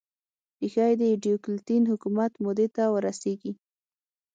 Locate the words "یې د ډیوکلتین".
0.89-1.83